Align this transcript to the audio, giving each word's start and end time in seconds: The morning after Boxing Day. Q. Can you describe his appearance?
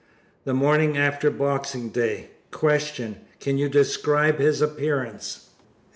The 0.45 0.55
morning 0.55 0.97
after 0.97 1.29
Boxing 1.29 1.89
Day. 1.89 2.29
Q. 2.51 3.15
Can 3.39 3.59
you 3.59 3.69
describe 3.69 4.39
his 4.39 4.59
appearance? 4.59 5.49